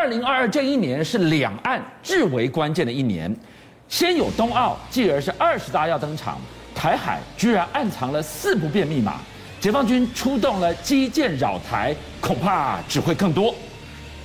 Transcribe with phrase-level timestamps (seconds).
[0.00, 3.36] 二零二二这一年是两岸至为关键的一年，
[3.86, 6.40] 先有冬奥，继而是二十大要登场，
[6.74, 9.16] 台海居然暗藏了四不变密码，
[9.60, 13.54] 解放军出动了基建扰台，恐怕只会更多。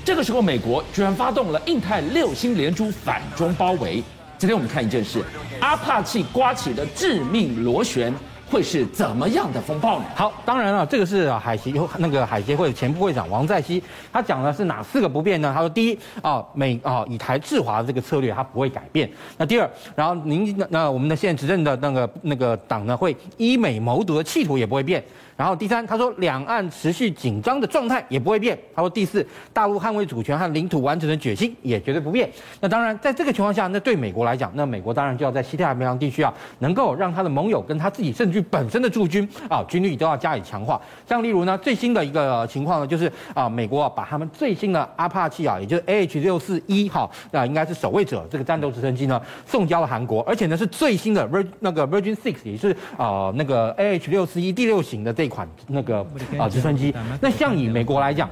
[0.05, 4.01] 这个时候，美国居然发动了印太六星连珠反中包围。
[4.37, 5.21] 今天我们看一件事，
[5.59, 8.13] 阿帕契刮起的致命螺旋。
[8.49, 10.05] 会是怎么样的风暴呢？
[10.15, 13.83] 好，当然了，这个是海协那个海协会的前副会长王在熙，
[14.13, 15.51] 他讲的是哪四个不变呢？
[15.53, 19.09] 他说，第一啊，美啊以台制华的这个策略，它不会改变。
[19.37, 25.03] 那第二，然后您那我们的现在执政的那个那个党呢，会以美谋独的企图也不会变。
[25.37, 28.57] 然后第三，他说两岸持续紧张的状态也不会变。
[28.73, 32.29] 他说第四，大陆捍卫主权和领土完整的决心也绝对不变。
[32.61, 40.79] 那当然，在这个情况下，那对美国来讲，那美国当然就要在西太平洋地区啊，能够让他的盟友跟他自己甚至本身的驻军啊军力都要加以强化。
[41.05, 55.24] 像例如呢，最新的一个情况呢，就是啊，美国啊把他们最新的阿帕契啊，也就是 AH 六四一哈，那应该是守卫者这个战斗直升机呢，送交了韩国，而且呢是最新的 Vir 那个 Virgin Six，也是啊那个 AH 六四一第六型的这。
[55.25, 56.05] 一款那个
[56.37, 58.29] 啊直升机，那像以美国来讲，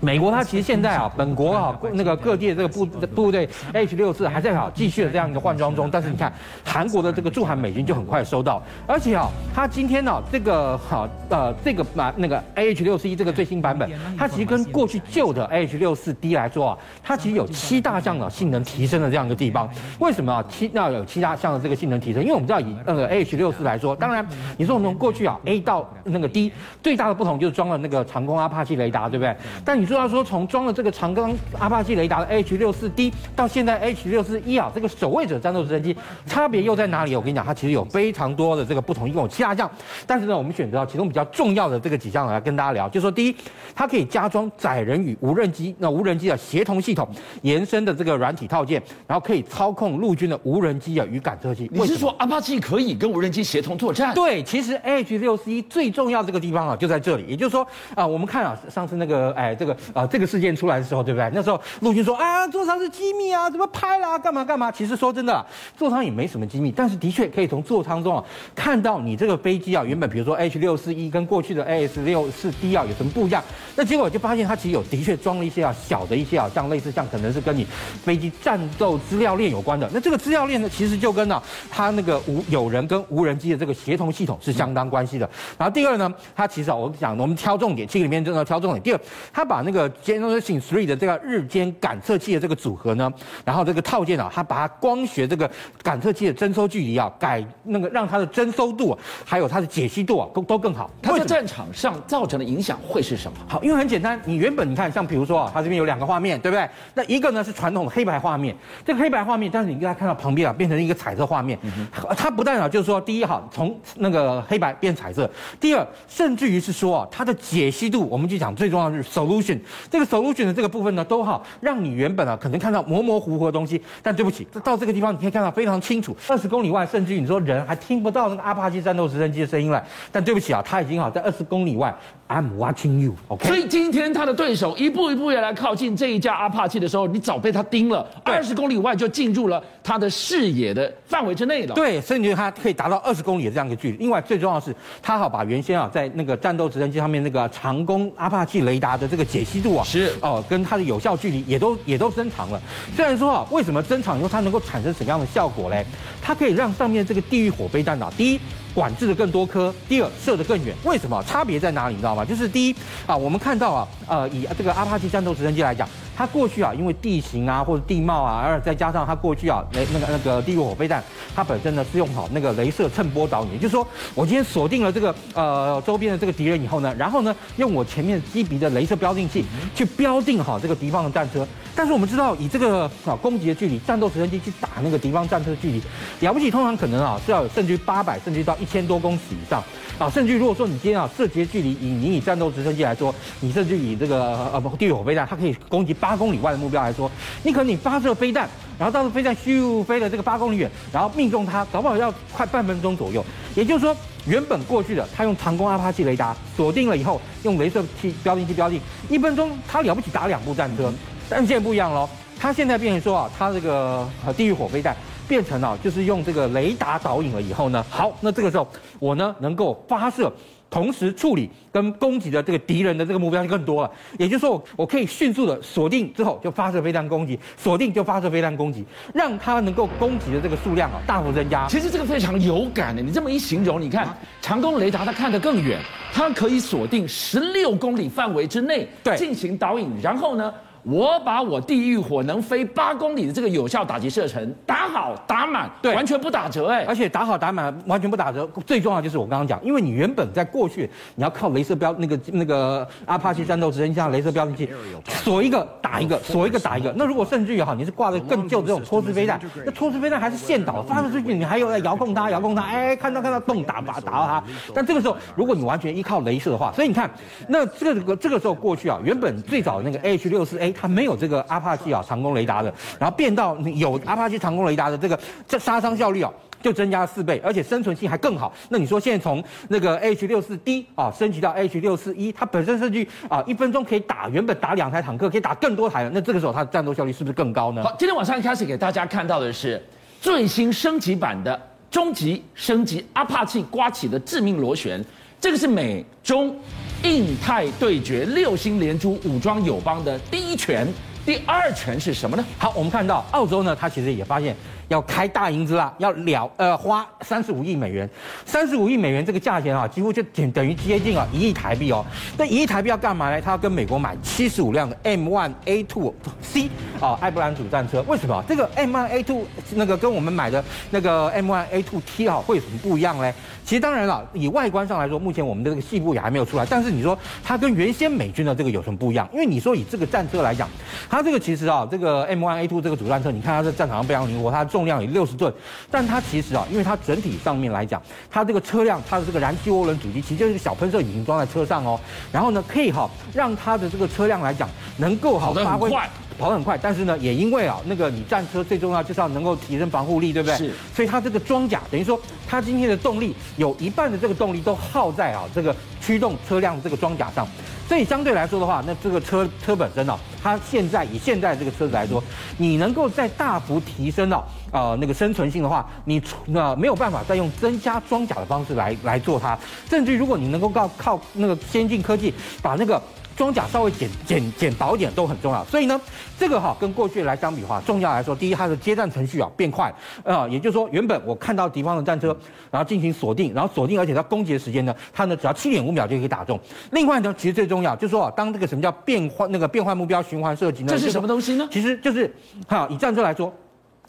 [0.00, 6.32] 美国它其实现在啊，本国啊那个各地的这个部部队 H 六四还在好继续的这样一个换装中，但是你看
[6.64, 19.68] 韩国的这个驻韩美军就很快收到，而且啊，它今天呢这个好呃这个把那个 AH 六四一这个最新版本，它其实跟过去旧的 AH 六四 D 来说啊，它其实有七大项的性能提升的这样一个地方。
[19.98, 22.22] 为什么啊七那有七大项的这个性能提升？
[22.22, 29.34] 因为我们知道以那个 AH 六四来说，当然你说从过去啊 A 到那个 D 最大的不同就是装了那个长弓阿帕奇雷达，对不对？
[29.64, 35.96] 但你说要说从装了这个长弓阿帕奇雷达的 H 六四 D 到现在 H 六四 E 啊，这个守卫者战斗直升机
[36.26, 37.16] 差别又在哪里？
[37.16, 39.70] 我跟你讲，它其实有非常多的这个不同，一共有七大项。
[40.06, 43.36] 但是呢，我们选择到其中比较重要的这个几项来跟大家聊，就是说第一，
[43.74, 47.08] 它可以加装载人与无人机那无人机的协同系统
[47.42, 51.70] 延伸的这个软体套件，然后可以操控陆军的无人机啊与感测器。
[51.72, 54.14] 你是说阿帕奇可以跟无人机协同作战？
[54.14, 56.42] 对，其实 H 六四一最重重要这个。
[56.42, 57.24] 地方啊，就在这里。
[57.28, 57.64] 也就是说
[57.94, 61.30] 啊，我们看啊，上次那个哎，这个啊，这个事件出来的时候，对不对？
[61.32, 64.18] 那时候陆军说啊，座舱是机密啊，怎么拍啦？
[64.18, 64.72] 干嘛干嘛？
[64.72, 65.46] 其实说真的，
[65.78, 68.24] 座舱也没什么机密，但是的确可以从座舱中啊，
[68.56, 73.40] 看到你这个飞机啊，原本比如说 H 六四一跟过去的 AS 六四 D 啊有什么不一样？
[73.76, 77.64] 那结果就发现它其实有的确装了一些啊小的一些啊，像类似像可能是跟你
[78.04, 79.88] 飞机战斗资料链有关的。
[79.94, 85.30] 那这个资料链呢，其实就跟呢、啊、它那个无有人跟无人机的这个协同系统是相当关系的。
[85.58, 86.12] 然后第二呢。
[86.34, 88.82] 它其实啊，我们讲，我们挑重点，这个里面真的挑重点。
[88.82, 89.00] 第二，
[89.32, 93.12] 它把那个 Generation Three 的这个日间感测器的这个组合呢，
[93.44, 95.50] 然后这个套件啊，它把它光学这个
[95.82, 100.90] 感测器的侦收距离啊，改那个让它的侦收度还有它的解析度啊，都都更好。
[101.00, 103.38] 它在战场上造成的影响会是什么？
[103.48, 106.68] 好，因为很简单，你原本你看，像比如说啊，它这边有两个画面，对不对？
[106.94, 111.58] 那一个呢是传统的黑白画面，这个黑白画面，但是你给它看到旁边啊，变成一个彩色画面。
[111.62, 111.86] 嗯、
[112.16, 115.24] 它不但啊，就是说，第一哈，从那个黑白变彩色；
[115.60, 115.81] 第二。
[116.08, 119.58] 甚至于是说啊，它的解析度，我们就讲最重要的是 solution，
[119.90, 131.94] 这个 solution 的这个部分呢，都好让你原本啊可能看到模模糊糊的东西，但对不起，到这个地方你可以看到非常清楚，二十公里外，甚至于你说人还听不到那个阿帕奇战斗直升机的声音了，但对不起啊，它已经好在二十公里外
[132.28, 133.46] ，I'm watching you，OK。
[133.46, 141.74] 所以今天他的对手一步一步也来靠近这一架阿帕奇的时候，你早被他盯了，二十公里外就进入了他的视野的范围之内了。
[141.74, 143.96] 对，所以你觉得它可以达到二十公里的这样一个距离。
[143.98, 152.60] 另外最重要的是，它好把原先啊在那个战斗直升机上面那个长弓阿帕奇雷达的这个解析度啊，是哦，跟它的有效距离也都也都增长了。
[152.96, 155.84] 虽然说啊，为什么增长以后它能够产生什么样的效果嘞？
[156.20, 158.40] 它可以让上面这个地狱火飞弹啊，第一
[158.74, 160.74] 管制的更多颗，第二射得更远。
[160.84, 161.22] 为什么？
[161.24, 161.94] 差别在哪里？
[161.94, 162.24] 你知道吗？
[162.24, 162.76] 就是第一
[163.06, 165.88] 啊，我们看到啊，呃，以这个阿帕奇战斗直升机来讲。
[166.16, 171.02] 它过去啊，因为地形啊或者地貌啊，而再加上它过去啊，雷那个那个地狱火飞弹，
[171.34, 179.44] 它本身呢是用好那个镭射衬波导引，也就是说，我今天锁定了这个呃周边的这个敌人以后呢，然后呢用我前面机鼻的镭射标定器
[179.74, 181.46] 去标定好这个敌方的战车。
[181.74, 185.82] 但是我们知道，以这个啊攻击的距离，战斗直升机去打那个敌方战车的距离，
[186.20, 189.64] 了不起，通常可能啊是要有甚至于八百，甚至于到一千多公尺以上
[189.98, 197.10] 啊，甚至如果说你今天啊射击的距离，以你以战斗直升机来说，你甚至以这个呃不地狱火飞弹，它可以攻击八公里外的目标来说，
[197.42, 198.48] 你可能你发射飞弹，
[198.78, 203.24] 然后到时候飞弹咻飞了这个八公里远，然后命中它，搞不好要快半分钟左右。
[203.54, 203.94] 也就是说，
[204.26, 210.92] 原本过去的他用长弓阿帕奇雷达锁定了以后，用镭射器标定器标定，一分钟他了不起打两部战车。
[211.28, 214.96] 但现在不一样喽，他现在变成说啊，他这个地狱火飞弹
[215.32, 218.68] 变成了就是用这个雷达导引了以后呢，好，那这个时候
[218.98, 220.30] 我呢能够发射
[220.68, 223.90] 同时处理跟攻击的这个敌人的这个目标就更多了。
[224.18, 228.84] 也就是说，我我可以迅速的锁定之后就发射飞弹攻击，锁定就发射飞弹攻击，
[229.14, 231.66] 让它能够攻击的这个数量啊大幅增加。
[231.66, 235.80] 其实这个非常有感的，你这么一形容，你看长弓雷达它看得更远，
[236.12, 238.86] 它可以锁定十六公里范围之内
[239.16, 240.52] 进行导引，然后呢？
[240.84, 248.48] 我把我地狱火能飞八公里的这个有效打击射程打好打满，对，完全不打折哎，而且打好打满完全不打折。
[248.66, 254.68] 最重要就是我刚刚讲，因为你原本在过去你要靠镭射标那个那个阿帕奇战斗直升机像雷射标定器
[255.06, 256.92] 锁一个打一个锁一个打一个。
[256.96, 264.42] 那如果甚至于好，你是挂着更旧的这种拖式飞弹，那拖式飞弹还是线导发射出去，你还有在遥控它遥控它，哎，看到看到动打把打到它。
[264.74, 267.08] 但这个时候如果你完全依靠镭射的话，所以你看
[267.46, 270.71] 那这个这个时候过去啊，原本最早那个 AH 六四 A。
[270.72, 276.32] 它没有这个阿帕奇啊长弓雷达的，然后变到有阿帕奇长弓雷达的这个这杀伤效率啊
[276.62, 278.52] 就增加了四倍，而且生存性还更好。
[278.68, 287.82] 那你说现在从那个 H 六四 D 啊升级到 h 六四 e 它本身设计啊一分钟可以打原本打两台坦克可以打更多台了，那这个时候它的战斗效率是不是更高呢？
[287.82, 289.82] 好，今天晚上一开始给大家看到的是
[290.20, 291.60] 最新升级版的
[291.90, 295.04] 终极升级阿帕奇刮起的致命螺旋，
[295.40, 296.54] 这个是美中。
[297.02, 300.86] 印太对决，六星连珠武装友邦的第一拳，
[301.26, 302.44] 第二拳是什么呢？
[302.58, 304.56] 好，我们看到澳洲呢，它其实也发现。
[304.92, 308.08] 要开大银子啦，要了呃花三十五亿美元，
[308.44, 312.04] 三十五亿美元这个价钱啊，几乎就等等于接近啊一亿台币哦。
[312.36, 313.40] 那一亿台币要干嘛呢？
[313.40, 316.68] 他要跟美国买七十五辆的 M1A2C
[317.00, 318.02] 啊艾布兰主战车。
[318.02, 319.42] 为什么这个 M1A2
[319.74, 323.32] 那个跟我们买的那个 M1A2T 啊会有什么不一样呢？
[323.64, 326.66] 其实当然了，以外观上来说，目前我们的这个细部也还没有出来。
[326.68, 329.26] 但是你说它跟原先美军的这个有什么不一样？
[329.32, 330.68] 因为你说以这个战车来讲，
[331.08, 334.81] 它这个其实啊这个 M1A2 这个主战车，你看它在战场上非常灵活，它重。
[334.82, 335.52] 重量有六十吨，
[335.88, 341.98] 但它其实啊，因为它整体上面来讲，它这个车辆，它的这个燃气涡轮主机，其实就是小喷射引擎装在车上哦。
[342.32, 345.88] 然后呢，可以哈让它的这个车辆来讲，能够好发挥，
[346.36, 346.76] 跑得很快。
[346.76, 350.56] 但是呢，也因为啊，那个你战车最重要就是要能够提升防护力，对不对？
[350.56, 350.72] 是。
[350.92, 357.46] 所以它这个装甲等于说，它今天的动力有一半的这个动力都耗在啊这个驱动车辆这个装甲上。
[357.88, 362.22] 所以相对来说的话，那这个车车本身呢、它现在以现在这个车子来说，
[362.56, 369.58] 你能够在大幅提升到呃那个生存性的话，你那没有办法再用增加装甲的方式来来做它，
[369.90, 372.32] 甚至如果你能够靠靠那个先进科技
[372.62, 373.00] 把那个。
[373.36, 376.00] 装甲稍微减减减薄一点都很重要，所以呢，
[376.38, 379.88] 这个哈跟过去来相比的话，重要来说，第一，它的接战程序啊变快
[380.24, 382.36] 啊、呃，也就是说，原本我看到敌方的战车，
[382.70, 386.58] 然后进行锁定，然后锁定，而且它攻击的时间呢，它呢只要七点五秒就可以打中。
[386.92, 390.92] 另外呢，其实最重要就是说啊，当这个什么叫变换那个变换目标循环射击呢？
[390.92, 391.68] 这是什么东西呢？
[391.70, 392.32] 其实就是
[392.66, 393.52] 哈，以战车来说。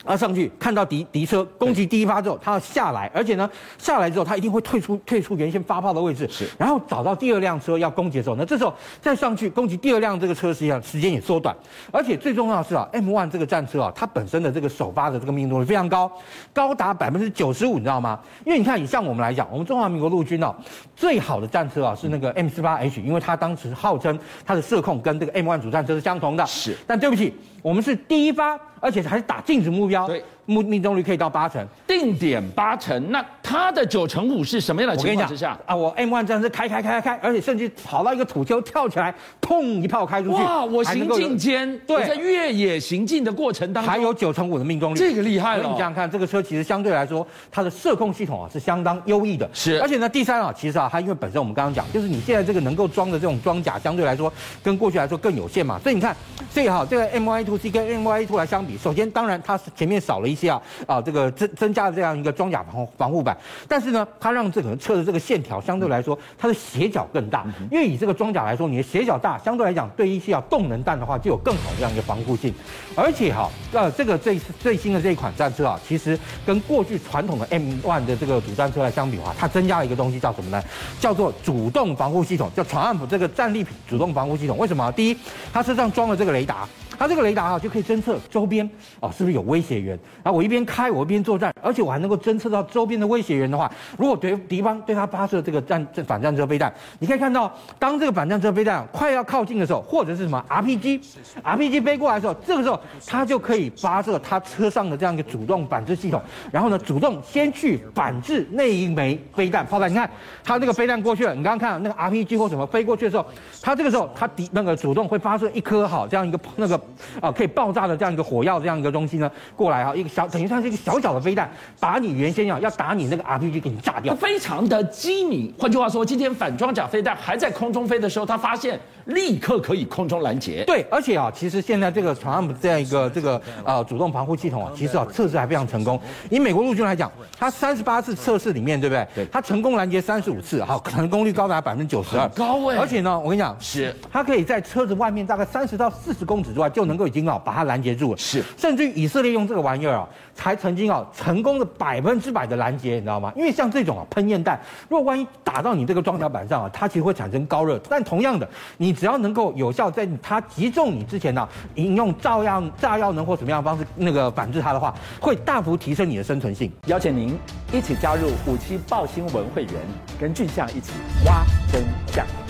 [0.03, 11.55] 啊，上去看到敌敌车攻击第一发之后，他要下来，而且呢，下来之后他一定会退出退出原先发炮的位置，是，然后找到第二辆车要攻击的时候，那这时候再上去攻击第二辆这个车，实际上时间也缩短，
[11.89, 16.11] 而且最重要的是啊，M1 这个战车啊，它本身的这个首发的这个命中率非常高，
[16.51, 18.19] 高达百分之九十五，你知道吗？
[18.45, 20.53] 因为你看，以像我们来讲，我们中华民国陆军啊，
[20.97, 27.33] 最好的战车啊是那个 M48H，因为它当时号称它的射控跟这个 M1 主战车是相同的，是，但对不起。
[27.61, 30.05] 我们是第一发，而且还是打禁止目标，
[30.45, 33.11] 命命中率可以到八成，定点八成。
[33.11, 35.57] 那它的九成五是什么样的情况之下？
[35.65, 40.43] 啊，我 M1 战车开开开开开，而且甚至跑到一个土丘跳起来，砰一炮开出去。
[40.43, 45.63] 哇，我行进间，对，在越野行进的过程当中，还有九成五的命中率，这个厉害了。
[45.63, 49.49] 你想想看，这个车其实相对来说，它的射控系统啊是相当优异的。
[49.53, 54.31] 是，而且呢，第三啊，其实啊，它因为本身我们刚刚讲，就是你现在这个能够装的这种装甲，相对来说
[54.61, 55.79] 跟过去来说更有限嘛。
[55.79, 56.15] 所以你看，
[56.51, 63.37] 最好这个 M1A2C 跟 M1A2 来相比，首先当然它是前面少了一些啊啊这个增增加了这样一个装甲防防护板，
[63.67, 72.53] 但是呢，它让这个车的这个线条相对来说它的斜角更大，因为以这个装甲来说，你的斜角大，相对来讲对一些啊动能弹的话就有更好的这样一个防护性，
[72.95, 80.63] 而且哈呃这个最最新的这一款战车啊，其实跟过去传统的 M1 的这个主战车来相比的话，它增加了一个东西叫什么呢？
[80.99, 84.57] 叫做主动防护系统，叫 Triumph 这个战利品主动防护系统。
[84.57, 84.91] 为什么？
[84.93, 85.17] 第一，
[85.51, 86.67] 它身上装了这个雷达。
[86.97, 88.69] 它这个雷达啊，就可以侦测周边
[88.99, 89.97] 啊是不是有威胁源。
[90.23, 106.21] 然后我一边开，我一边作战，而且我还能够侦测到周边的威胁源的话，如果对敌方对它发射这个战这反战车飞弹，你可以看到，当这个反战车飞弹快要靠近的时候，或者是什么 RPG，RPG 飞过来的时候，这个时候它就可以发射它车上的这样一个主动反制系统，
[106.51, 109.89] 然后呢，主动先去反制那一枚飞弹炮弹。
[109.89, 110.09] 你看
[110.43, 113.25] 它那个飞弹过去了，你刚刚看那个 RPG 或什么飞过去的时候，
[113.61, 116.79] 它这个时候它敌那个主动会发射一颗好这样一个那个。
[117.21, 121.49] 啊可以爆炸的这样一个火药这样一个东西呢过来啊，一个小等于算是一个小小的飞弹，
[121.79, 125.53] 把你原先要要打你那个 RPG 给你炸掉，非常的机敏。
[125.59, 130.63] 换句话说，今天反装甲飞弹还在空中飞的时候，他发现立刻可以空中拦截。
[130.65, 135.99] 对，而且啊，其实现在这个船上这样一个这个呃主动防护系统啊，其实啊测试还非常成功。
[136.29, 139.07] 以美国陆军来讲，它三十八次测试里面，对不对？
[139.15, 142.77] 对，它成功拦截三十五次，好，成功率高达百分之九十二，高哎。
[142.77, 148.17] 而且呢，我跟你讲，是它可以在车子外面大概三十到四十公尺之外就能够已经啊把它拦截住了。
[148.17, 153.31] 是，甚至于以色列用这个玩意儿啊，才曾经啊成功的百分之百的拦截，你知道吗？
[153.35, 157.79] 因为像这种啊喷焰弹，如果万一打到你这个装甲板上啊，它其实会产生高热。
[157.87, 166.71] 但同样的，你只要能够有效在它击中你之前呢、啊，引用照样炸药能或什么样的方式那个反制它的话，会大幅提升你的生存性。
[166.87, 167.37] 邀请您
[167.71, 169.73] 一起加入五七报新闻会员，
[170.19, 170.93] 跟俊相一起
[171.25, 172.42] 挖真相。